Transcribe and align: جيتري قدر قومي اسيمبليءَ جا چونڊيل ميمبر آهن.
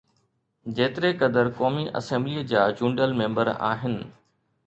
جيتري 0.77 1.11
قدر 1.17 1.49
قومي 1.59 1.83
اسيمبليءَ 1.99 2.47
جا 2.55 2.63
چونڊيل 2.79 3.13
ميمبر 3.21 3.53
آهن. 3.71 4.01